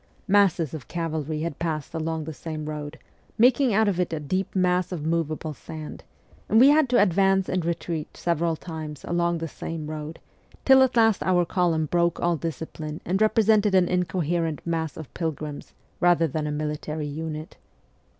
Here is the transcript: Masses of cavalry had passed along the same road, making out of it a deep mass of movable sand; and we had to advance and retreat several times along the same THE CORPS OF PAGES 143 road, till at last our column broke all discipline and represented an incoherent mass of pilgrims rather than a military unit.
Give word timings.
Masses 0.27 0.73
of 0.73 0.87
cavalry 0.87 1.41
had 1.41 1.59
passed 1.59 1.93
along 1.93 2.23
the 2.23 2.33
same 2.33 2.65
road, 2.67 2.97
making 3.37 3.71
out 3.71 3.87
of 3.87 3.99
it 3.99 4.11
a 4.11 4.19
deep 4.19 4.55
mass 4.55 4.91
of 4.91 5.05
movable 5.05 5.53
sand; 5.53 6.03
and 6.49 6.59
we 6.59 6.69
had 6.69 6.89
to 6.89 6.99
advance 6.99 7.47
and 7.47 7.63
retreat 7.63 8.17
several 8.17 8.55
times 8.55 9.05
along 9.05 9.37
the 9.37 9.47
same 9.47 9.85
THE 9.85 9.93
CORPS 9.93 10.09
OF 10.09 10.13
PAGES 10.13 10.75
143 10.75 10.75
road, 10.75 10.95
till 10.95 11.01
at 11.03 11.05
last 11.05 11.21
our 11.23 11.45
column 11.45 11.85
broke 11.85 12.19
all 12.19 12.35
discipline 12.35 12.99
and 13.05 13.21
represented 13.21 13.75
an 13.75 13.87
incoherent 13.87 14.65
mass 14.65 14.97
of 14.97 15.13
pilgrims 15.13 15.73
rather 15.99 16.25
than 16.25 16.47
a 16.47 16.51
military 16.51 17.05
unit. 17.05 17.57